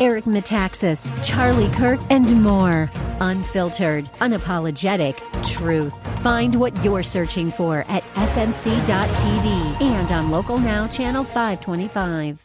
[0.00, 2.90] Eric Metaxas, Charlie Kirk, and more.
[3.20, 5.94] Unfiltered, unapologetic truth.
[6.22, 12.44] Find what you're searching for at snc.tv and on Local Now, Channel 525.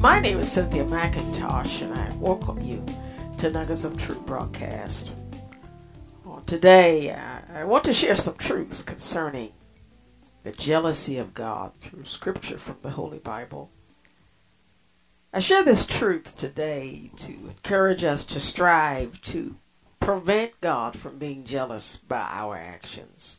[0.00, 2.82] My name is Cynthia McIntosh, and I welcome you
[3.40, 5.14] to Nuggets of Truth broadcast.
[6.26, 9.52] Well, today, uh, I want to share some truths concerning
[10.42, 13.70] the jealousy of God through scripture from the Holy Bible.
[15.32, 19.56] I share this truth today to encourage us to strive to
[20.00, 23.38] prevent God from being jealous by our actions.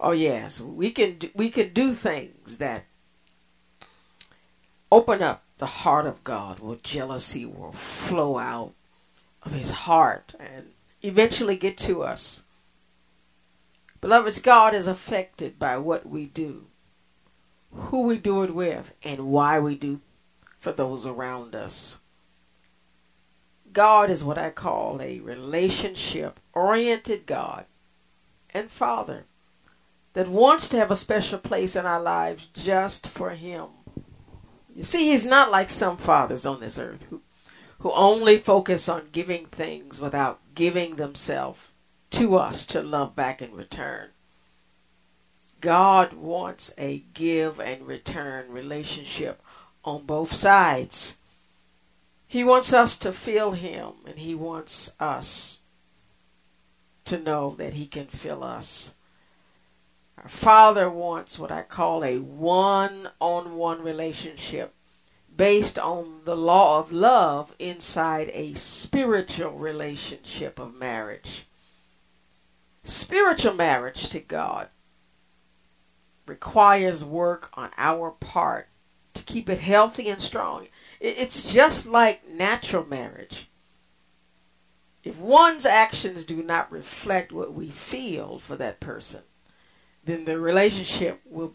[0.00, 2.86] Oh yes, we can we can do things that
[4.90, 8.72] open up the heart of God where jealousy will flow out
[9.46, 12.42] of his heart and eventually get to us.
[14.00, 16.66] Beloveds, God is affected by what we do,
[17.72, 20.00] who we do it with, and why we do
[20.58, 22.00] for those around us.
[23.72, 27.66] God is what I call a relationship oriented God
[28.50, 29.24] and Father
[30.14, 33.66] that wants to have a special place in our lives just for Him.
[34.74, 37.20] You see, He's not like some fathers on this earth who,
[37.80, 41.60] who only focus on giving things without giving themselves
[42.10, 44.10] to us to love back in return.
[45.60, 49.42] God wants a give and return relationship
[49.84, 51.18] on both sides.
[52.26, 55.60] He wants us to feel Him, and He wants us
[57.04, 58.94] to know that He can fill us.
[60.18, 64.74] Our Father wants what I call a one on one relationship
[65.36, 71.46] based on the law of love inside a spiritual relationship of marriage.
[72.84, 74.68] Spiritual marriage to God
[76.26, 78.68] requires work on our part
[79.14, 80.68] to keep it healthy and strong.
[81.00, 83.48] It's just like natural marriage.
[85.04, 89.22] If one's actions do not reflect what we feel for that person,
[90.04, 91.54] then the relationship will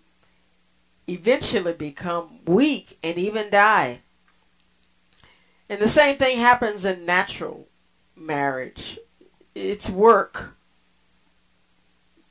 [1.12, 4.02] eventually become weak and even die.
[5.70, 7.68] And the same thing happens in natural
[8.16, 9.00] marriage.
[9.56, 10.58] It's work.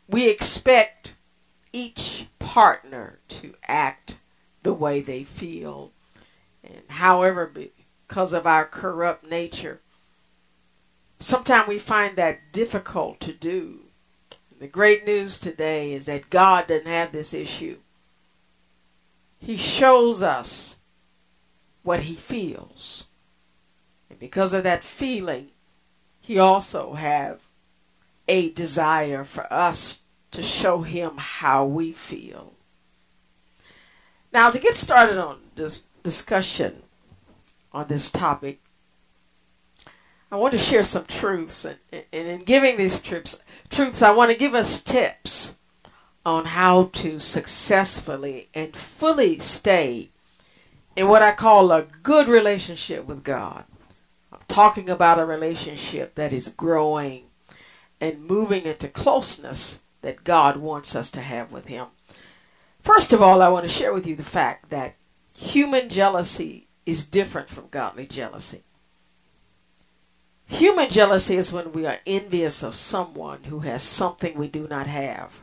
[0.08, 1.14] We expect
[1.72, 4.18] each partner to act
[4.62, 5.92] the way they feel.
[6.62, 9.80] And however, because of our corrupt nature,
[11.18, 13.80] sometimes we find that difficult to do.
[14.58, 17.78] The great news today is that God doesn't have this issue.
[19.40, 20.76] He shows us
[21.82, 23.06] what he feels.
[24.08, 25.48] And because of that feeling,
[26.20, 27.40] he also have
[28.28, 32.52] a desire for us to show him how we feel.
[34.32, 36.82] Now, to get started on this discussion
[37.72, 38.60] on this topic,
[40.30, 41.64] I want to share some truths.
[41.64, 45.56] And, and in giving these truths, truths, I want to give us tips
[46.24, 50.10] on how to successfully and fully stay
[50.96, 53.64] in what I call a good relationship with God.
[54.32, 57.24] I'm talking about a relationship that is growing
[58.00, 61.86] and moving into closeness that God wants us to have with Him.
[62.82, 64.96] First of all, I want to share with you the fact that
[65.36, 68.62] human jealousy is different from godly jealousy.
[70.46, 74.86] Human jealousy is when we are envious of someone who has something we do not
[74.86, 75.40] have.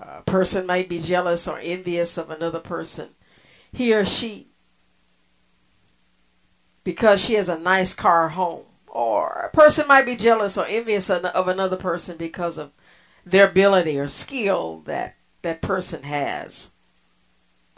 [0.00, 3.10] A person might be jealous or envious of another person,
[3.70, 4.48] he or she,
[6.84, 8.64] because she has a nice car home.
[8.88, 12.72] Or a person might be jealous or envious of another person because of
[13.24, 16.72] their ability or skill that that person has.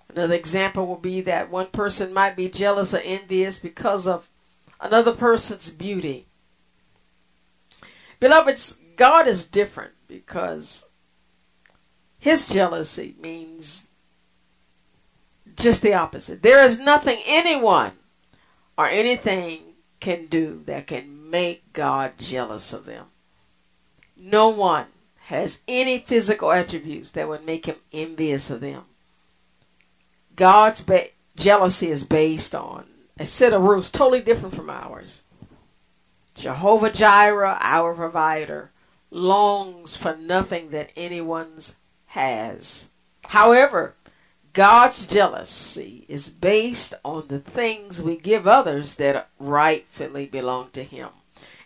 [0.09, 4.29] Another example will be that one person might be jealous or envious because of
[4.81, 6.29] another person's beauty.
[8.21, 10.89] Beloveds, God is different because
[12.23, 13.89] his jealousy means
[15.57, 16.41] just the opposite.
[16.41, 17.95] There is nothing anyone
[18.79, 23.07] or anything can do that can make God jealous of them.
[24.17, 24.87] No one
[25.25, 28.85] has any physical attributes that would make him envious of them.
[30.37, 32.85] God's ba- jealousy is based on
[33.19, 35.25] a set of rules totally different from ours.
[36.37, 38.71] Jehovah Jireh, our provider,
[39.11, 41.75] longs for nothing that anyone's
[42.13, 42.91] has.
[43.29, 43.95] However,
[44.53, 51.09] God's jealousy is based on the things we give others that rightfully belong to Him.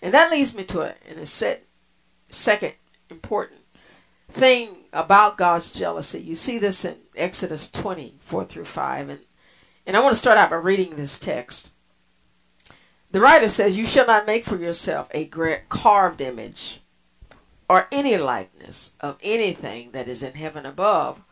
[0.00, 1.64] And that leads me to a, in a set,
[2.30, 2.74] second
[3.10, 3.62] important
[4.30, 6.20] thing about God's jealousy.
[6.20, 9.08] You see this in Exodus 20, 4 through 5.
[9.08, 9.20] And,
[9.84, 11.70] and I want to start out by reading this text.
[13.10, 15.28] The writer says, You shall not make for yourself a
[15.68, 16.82] carved image
[17.68, 21.22] or any likeness of anything that is in heaven above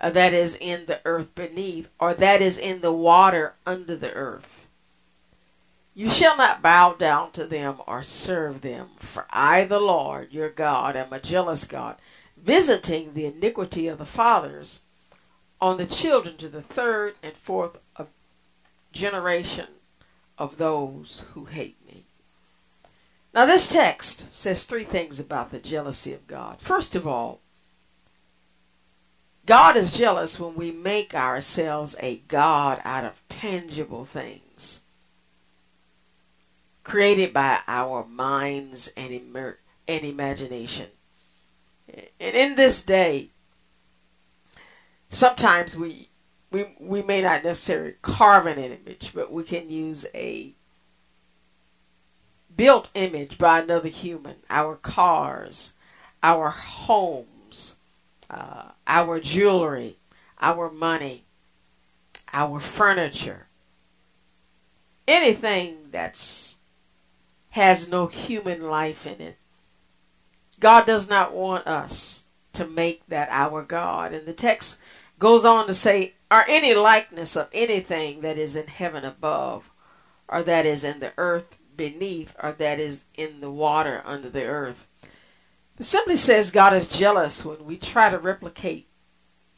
[0.00, 4.12] uh, that is in the earth beneath, or that is in the water under the
[4.12, 4.66] earth.
[5.94, 10.50] You shall not bow down to them or serve them, for I, the Lord your
[10.50, 11.96] God, am a jealous God,
[12.36, 14.80] visiting the iniquity of the fathers
[15.60, 17.78] on the children to the third and fourth
[18.92, 19.68] generation
[20.36, 21.76] of those who hate.
[23.34, 26.60] Now, this text says three things about the jealousy of God.
[26.60, 27.40] First of all,
[29.44, 34.82] God is jealous when we make ourselves a God out of tangible things
[36.84, 39.58] created by our minds and, immer-
[39.88, 40.88] and imagination.
[41.88, 43.30] And in this day,
[45.08, 46.10] sometimes we,
[46.52, 50.54] we, we may not necessarily carve an image, but we can use a
[52.56, 55.72] built image by another human, our cars,
[56.22, 57.76] our homes,
[58.30, 59.96] uh, our jewelry,
[60.40, 61.24] our money,
[62.32, 63.46] our furniture,
[65.06, 66.58] anything that's
[67.50, 69.36] has no human life in it.
[70.58, 74.12] God does not want us to make that our God.
[74.12, 74.78] And the text
[75.20, 79.70] goes on to say, or any likeness of anything that is in heaven above,
[80.26, 84.44] or that is in the earth beneath, or that is in the water under the
[84.44, 84.86] earth.
[85.78, 88.88] It simply says God is jealous when we try to replicate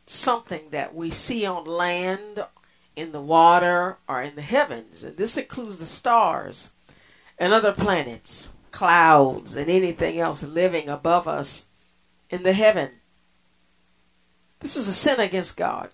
[0.07, 2.45] something that we see on land,
[2.95, 5.03] in the water, or in the heavens.
[5.03, 6.73] And this includes the stars
[7.39, 11.67] and other planets, clouds, and anything else living above us
[12.31, 12.91] in the heaven.
[14.61, 15.91] This is a sin against God.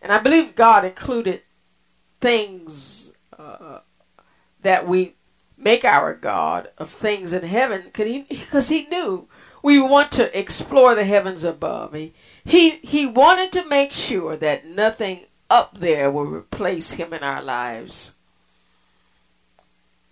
[0.00, 1.42] And I believe God included
[2.20, 3.73] things uh,
[4.64, 5.14] that we
[5.56, 9.28] make our God of things in heaven because he, he knew
[9.62, 11.94] we want to explore the heavens above.
[11.94, 12.12] He,
[12.44, 17.42] he, he wanted to make sure that nothing up there will replace him in our
[17.42, 18.16] lives.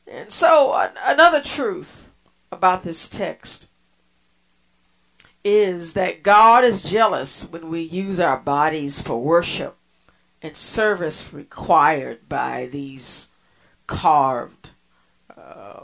[0.06, 2.10] And so, uh, another truth
[2.50, 3.66] about this text
[5.44, 9.76] is that God is jealous when we use our bodies for worship
[10.40, 13.28] and service required by these
[13.92, 14.70] carved
[15.36, 15.82] uh,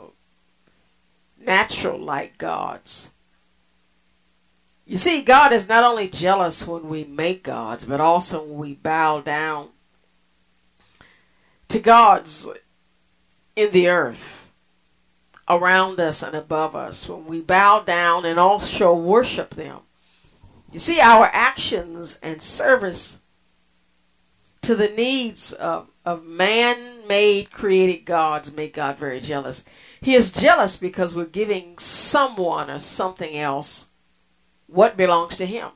[1.38, 3.12] natural like gods.
[4.86, 8.74] You see, God is not only jealous when we make gods, but also when we
[8.74, 9.68] bow down
[11.68, 12.48] to gods
[13.54, 14.50] in the earth,
[15.46, 19.80] around us and above us, when we bow down and also worship them.
[20.72, 23.20] You see, our actions and service
[24.62, 29.62] to the needs of, of man made created gods make God very jealous.
[30.00, 33.88] He is jealous because we're giving someone or something else
[34.66, 35.68] what belongs to him.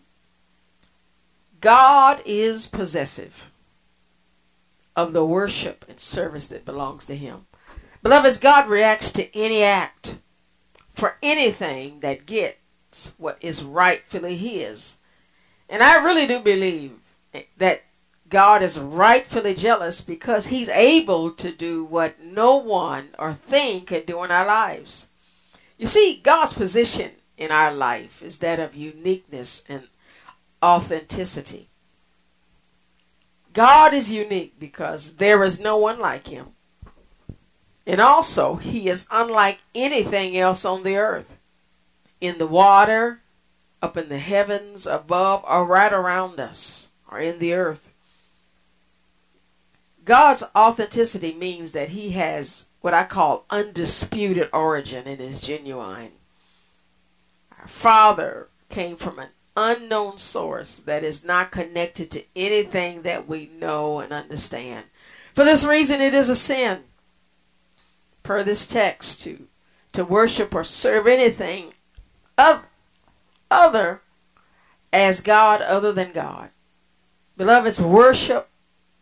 [1.60, 3.50] God is possessive
[4.96, 7.46] of the worship and service that belongs to him.
[8.02, 10.16] Beloveds, God reacts to any act
[10.94, 14.96] for anything that gets what is rightfully his.
[15.68, 16.92] And I really do believe
[17.58, 17.82] that
[18.32, 24.06] God is rightfully jealous because he's able to do what no one or thing can
[24.06, 25.10] do in our lives.
[25.76, 29.82] You see, God's position in our life is that of uniqueness and
[30.62, 31.68] authenticity.
[33.52, 36.52] God is unique because there is no one like him.
[37.86, 41.36] And also, he is unlike anything else on the earth,
[42.18, 43.20] in the water,
[43.82, 47.91] up in the heavens, above, or right around us, or in the earth.
[50.04, 56.12] God's authenticity means that he has what I call undisputed origin and is genuine.
[57.60, 63.50] Our Father came from an unknown source that is not connected to anything that we
[63.58, 64.86] know and understand.
[65.34, 66.80] For this reason, it is a sin,
[68.22, 69.46] per this text, to,
[69.92, 71.74] to worship or serve anything
[72.36, 72.64] of,
[73.50, 74.02] other
[74.92, 76.50] as God other than God.
[77.36, 78.48] Beloveds, worship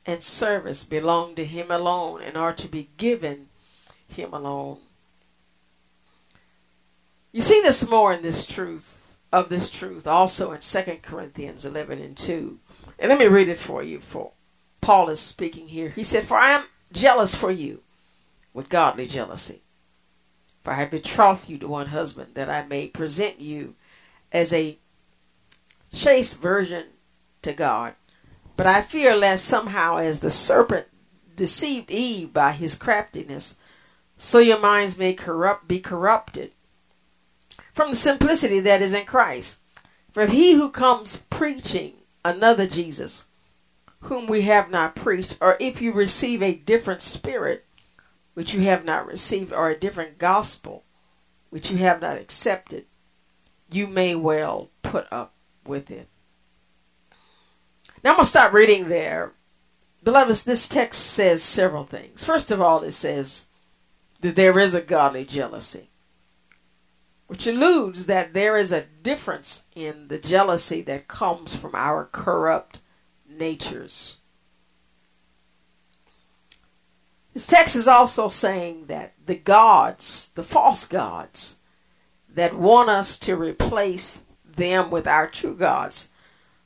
[0.07, 3.49] and service belong to Him alone and are to be given
[4.09, 4.79] Him alone.
[7.33, 12.01] You see this more in this truth, of this truth, also in 2 Corinthians 11
[12.01, 12.59] and 2.
[12.99, 14.33] And let me read it for you, for
[14.81, 15.91] Paul is speaking here.
[15.91, 17.83] He said, For I am jealous for you
[18.53, 19.63] with godly jealousy.
[20.65, 23.77] For I have betrothed you to one husband, that I may present you
[24.33, 24.79] as a
[25.93, 26.87] chaste virgin
[27.43, 27.95] to God.
[28.61, 30.87] But I fear lest somehow, as the serpent
[31.35, 33.57] deceived Eve by his craftiness,
[34.19, 36.53] so your minds may corrupt be corrupted
[37.73, 39.61] from the simplicity that is in Christ.
[40.13, 43.29] For if he who comes preaching another Jesus,
[44.01, 47.65] whom we have not preached, or if you receive a different spirit,
[48.35, 50.85] which you have not received, or a different gospel,
[51.49, 52.85] which you have not accepted,
[53.73, 55.33] you may well put up
[55.65, 56.11] with it.
[58.03, 59.33] Now I'm going to stop reading there.
[60.03, 62.25] Beloveds, this text says several things.
[62.25, 63.47] First of all, it says
[64.21, 65.91] that there is a godly jealousy,
[67.27, 72.81] which alludes that there is a difference in the jealousy that comes from our corrupt
[73.29, 74.21] natures.
[77.35, 81.57] This text is also saying that the gods, the false gods,
[82.35, 86.09] that want us to replace them with our true gods,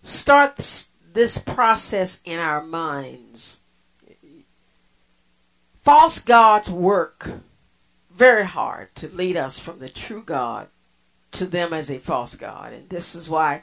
[0.03, 0.57] start
[1.15, 3.61] this process in our minds.
[5.83, 7.31] False gods work
[8.11, 10.69] very hard to lead us from the true God
[11.33, 12.73] to them as a false God.
[12.73, 13.63] And this is why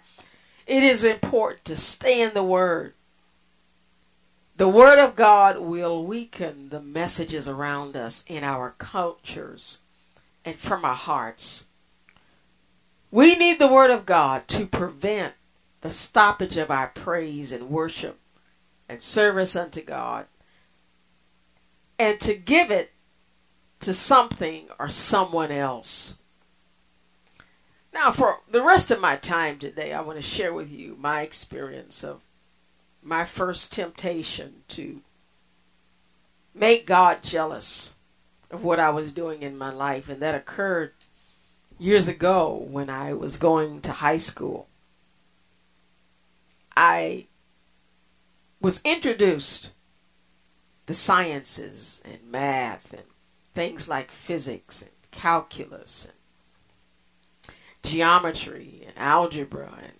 [0.67, 2.93] it is important to stay in the Word.
[4.57, 9.79] The Word of God will weaken the messages around us in our cultures
[10.45, 11.65] and from our hearts.
[13.09, 15.33] We need the Word of God to prevent
[15.81, 18.19] the stoppage of our praise and worship
[18.87, 20.27] and service unto God
[21.97, 22.91] and to give it
[23.79, 26.15] to something or someone else.
[27.93, 31.21] Now, for the rest of my time today, I want to share with you my
[31.21, 32.21] experience of
[33.03, 35.01] my first temptation to
[36.53, 37.95] make God jealous
[38.49, 40.93] of what I was doing in my life, and that occurred
[41.79, 44.67] years ago when I was going to high school.
[46.75, 47.27] I
[48.59, 49.71] was introduced
[50.85, 53.03] the sciences and math and
[53.53, 59.93] things like physics and calculus and geometry and algebra and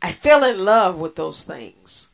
[0.00, 2.08] I fell in love with those things.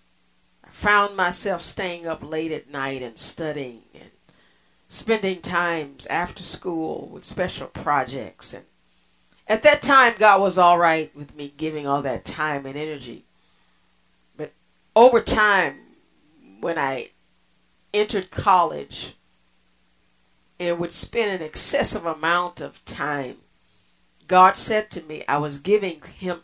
[0.62, 4.10] I found myself staying up late at night and studying and
[4.88, 8.64] spending times after school with special projects and
[9.46, 13.24] at that time God was all right with me giving all that time and energy
[14.98, 15.76] over time,
[16.58, 17.10] when I
[17.94, 19.14] entered college
[20.58, 23.36] and would spend an excessive amount of time,
[24.26, 26.40] God said to me, I was giving him,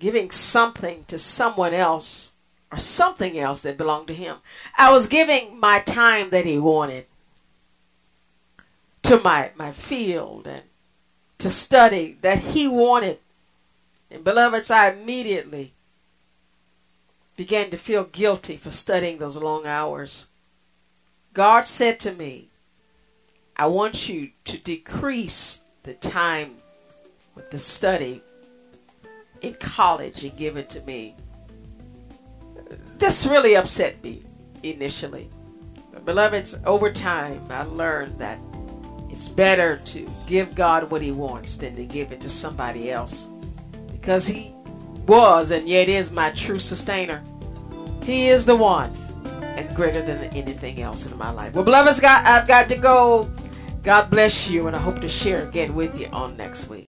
[0.00, 2.32] giving something to someone else
[2.72, 4.38] or something else that belonged to him.
[4.76, 7.06] I was giving my time that he wanted
[9.04, 10.64] to my, my field and
[11.38, 13.20] to study that he wanted.
[14.10, 15.74] And beloveds, I immediately
[17.42, 20.26] began to feel guilty for studying those long hours.
[21.32, 22.50] God said to me,
[23.56, 26.58] I want you to decrease the time
[27.34, 28.22] with the study
[29.40, 31.16] in college and give it to me.
[32.98, 34.22] This really upset me
[34.62, 35.28] initially.
[35.92, 38.38] But beloveds, over time, I learned that
[39.10, 43.28] it's better to give God what He wants than to give it to somebody else.
[43.90, 44.54] Because He
[45.08, 47.20] was and yet is my true sustainer.
[48.02, 48.92] He is the one
[49.42, 51.54] and greater than anything else in my life.
[51.54, 53.30] Well, beloveds, God, I've got to go.
[53.82, 56.80] God bless you, and I hope to share again with you on next week.